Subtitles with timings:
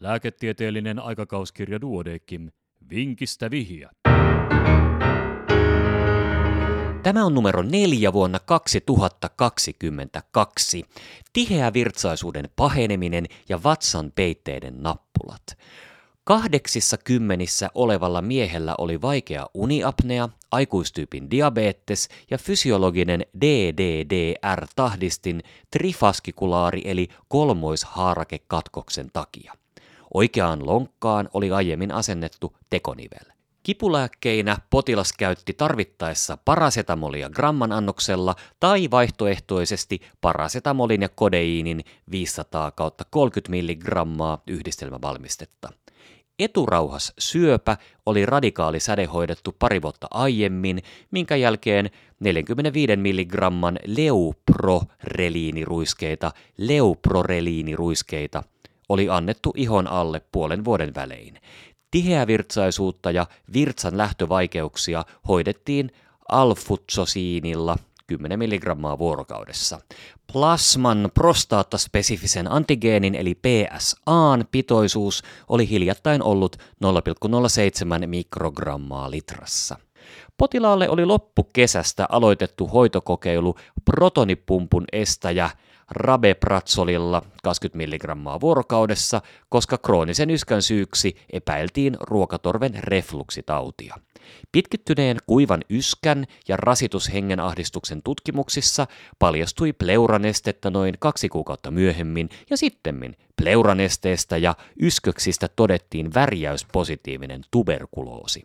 [0.00, 2.50] Lääketieteellinen aikakauskirja Duodekim.
[2.90, 3.90] Vinkistä vihja.
[7.02, 10.84] Tämä on numero neljä vuonna 2022.
[11.32, 15.42] Tiheä virtsaisuuden paheneminen ja vatsan peitteiden nappulat.
[16.24, 25.40] Kahdeksissa kymmenissä olevalla miehellä oli vaikea uniapnea, aikuistyypin diabetes ja fysiologinen DDDR-tahdistin
[25.70, 29.59] trifaskikulaari eli kolmoishaarakekatkoksen takia.
[30.14, 33.32] Oikeaan lonkkaan oli aiemmin asennettu tekonivel.
[33.62, 43.50] Kipulääkkeinä potilas käytti tarvittaessa parasetamolia gramman annoksella tai vaihtoehtoisesti parasetamolin ja kodeiinin 500 kautta 30
[43.50, 45.72] milligrammaa yhdistelmävalmistetta.
[46.38, 58.42] Eturauhas syöpä oli radikaali sädehoidettu pari vuotta aiemmin, minkä jälkeen 45 milligramman leuproreliiniruiskeita, leuproreliiniruiskeita
[58.90, 61.40] oli annettu ihon alle puolen vuoden välein.
[61.90, 65.90] Tiheävirtsaisuutta ja virtsan lähtövaikeuksia hoidettiin
[66.28, 69.80] alfutsosiinilla 10 mg vuorokaudessa.
[70.32, 79.76] Plasman prostaataspesifisen antigeenin eli PSAn pitoisuus oli hiljattain ollut 0,07 mikrogrammaa litrassa.
[80.36, 83.54] Potilaalle oli loppukesästä aloitettu hoitokokeilu
[83.84, 85.50] protonipumpun estäjä–
[85.90, 93.94] rabepratsolilla 20 mg vuorokaudessa, koska kroonisen yskän syyksi epäiltiin ruokatorven refluksitautia.
[94.52, 98.86] Pitkittyneen kuivan yskän ja rasitushengenahdistuksen tutkimuksissa
[99.18, 108.44] paljastui pleuranestettä noin kaksi kuukautta myöhemmin ja sittemmin pleuranesteestä ja ysköksistä todettiin värjäyspositiivinen tuberkuloosi.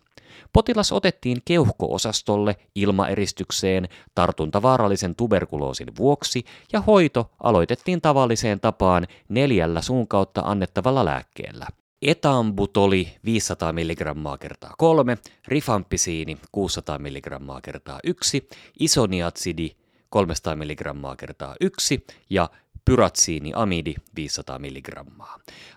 [0.53, 10.41] Potilas otettiin keuhkoosastolle ilmaeristykseen tartuntavaarallisen tuberkuloosin vuoksi ja hoito aloitettiin tavalliseen tapaan neljällä suun kautta
[10.45, 11.67] annettavalla lääkkeellä.
[12.01, 18.49] Etambutoli 500 mg kertaa 3, rifampisiini 600 mg kertaa 1,
[18.79, 19.71] isoniatsidi
[20.09, 22.49] 300 mg kertaa 1 ja
[22.85, 24.89] pyratsiini amidi 500 mg.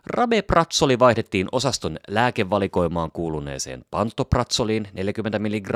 [0.06, 5.68] Rabepratsoli vaihdettiin osaston lääkevalikoimaan kuuluneeseen pantopratsoliin 40 mg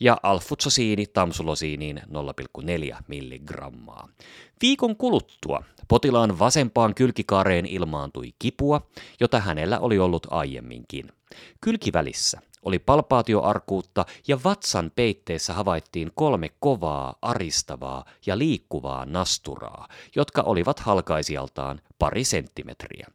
[0.00, 2.00] ja alfutsosiini tamsulosiiniin
[2.90, 3.50] 0,4 mg.
[4.62, 8.86] Viikon kuluttua potilaan vasempaan kylkikaareen ilmaantui kipua,
[9.20, 11.12] jota hänellä oli ollut aiemminkin.
[11.60, 20.80] Kylkivälissä oli palpaatioarkuutta ja vatsan peitteessä havaittiin kolme kovaa, aristavaa ja liikkuvaa nasturaa, jotka olivat
[20.80, 23.06] halkaisijaltaan pari senttimetriä.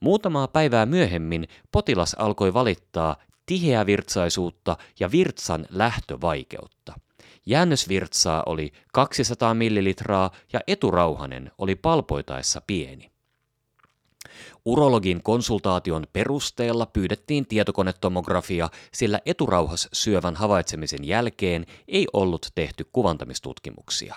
[0.00, 6.92] Muutamaa päivää myöhemmin potilas alkoi valittaa tiheävirtsaisuutta ja virtsan lähtövaikeutta.
[7.46, 13.15] Jäännösvirtsaa oli 200 millilitraa ja eturauhanen oli palpoitaessa pieni.
[14.64, 24.14] Urologin konsultaation perusteella pyydettiin tietokonetomografia, sillä eturauhas syövän havaitsemisen jälkeen ei ollut tehty kuvantamistutkimuksia.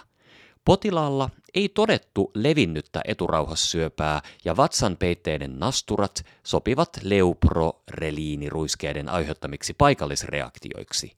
[0.69, 11.12] Potilaalla ei todettu levinnyttä eturauhassyöpää ja vatsanpeitteiden nasturat sopivat leuproreliiniruiskeiden aiheuttamiksi paikallisreaktioiksi.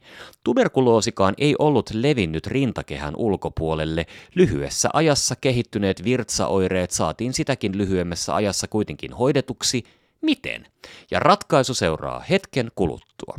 [0.44, 4.06] Tuberkuloosikaan ei ollut levinnyt rintakehän ulkopuolelle.
[4.36, 9.84] Lyhyessä ajassa kehittyneet virtsaoireet saatiin sitäkin lyhyemmässä ajassa kuitenkin hoidetuksi.
[10.22, 10.68] Miten?
[11.12, 13.38] Ja ratkaisu seuraa hetken kuluttua.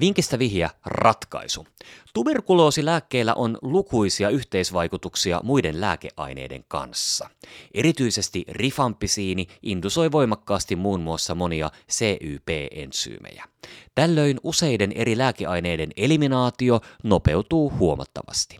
[0.00, 1.66] Vinkistä vihja ratkaisu.
[2.14, 7.30] Tuberkuloosilääkkeillä on lukuisia yhteisvaikutuksia muiden lääkeaineiden kanssa.
[7.74, 13.44] Erityisesti rifampisiini indusoi voimakkaasti muun muassa monia CYP-ensyymejä.
[13.94, 18.58] Tällöin useiden eri lääkeaineiden eliminaatio nopeutuu huomattavasti.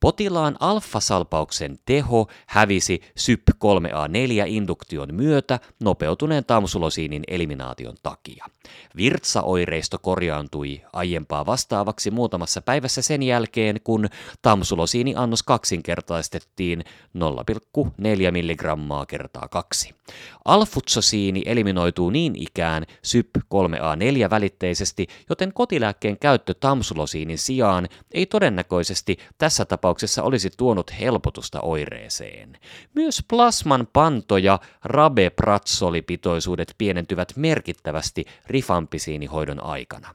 [0.00, 8.46] Potilaan alfasalpauksen teho hävisi SYP3A4-induktion myötä nopeutuneen tamsulosiinin eliminaation takia.
[8.96, 14.08] Virtsaoireisto korjaantui aiempaa vastaavaksi muutamassa päivässä sen jälkeen, kun
[14.42, 16.84] tamsulosiiniannos kaksinkertaistettiin
[17.18, 17.22] 0,4
[18.32, 18.62] mg
[19.08, 19.94] kertaa 2.
[20.44, 29.85] Alfutsosiini eliminoituu niin ikään SYP3A4 välitteisesti, joten kotilääkkeen käyttö tamsulosiinin sijaan ei todennäköisesti tässä tapauksessa
[30.22, 32.58] olisi tuonut helpotusta oireeseen.
[32.94, 40.14] Myös plasman panto- ja rabepratsolipitoisuudet pienentyvät merkittävästi rifampisiinihoidon aikana.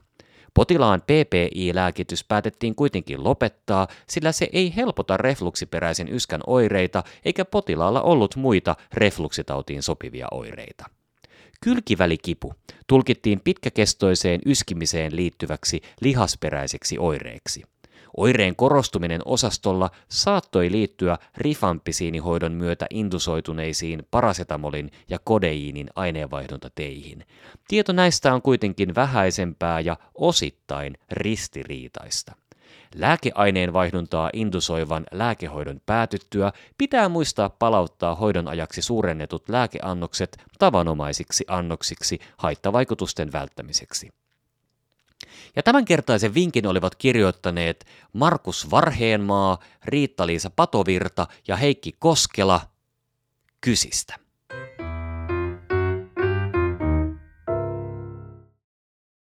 [0.54, 8.36] Potilaan PPI-lääkitys päätettiin kuitenkin lopettaa, sillä se ei helpota refluksiperäisen yskän oireita eikä potilaalla ollut
[8.36, 10.84] muita refluksitautiin sopivia oireita.
[11.60, 12.54] Kylkivälikipu
[12.86, 17.62] tulkittiin pitkäkestoiseen yskimiseen liittyväksi lihasperäiseksi oireeksi.
[18.16, 27.26] Oireen korostuminen osastolla saattoi liittyä rifampisiinihoidon myötä indusoituneisiin parasetamolin ja kodeiinin aineenvaihduntateihin.
[27.68, 32.32] Tieto näistä on kuitenkin vähäisempää ja osittain ristiriitaista.
[32.94, 43.32] Lääkeaineen vaihduntaa indusoivan lääkehoidon päätyttyä pitää muistaa palauttaa hoidon ajaksi suurennetut lääkeannokset tavanomaisiksi annoksiksi haittavaikutusten
[43.32, 44.21] välttämiseksi.
[45.56, 52.60] Ja tämänkertaisen vinkin olivat kirjoittaneet Markus Varheenmaa, Riitta-Liisa Patovirta ja Heikki Koskela
[53.60, 54.21] Kysistä.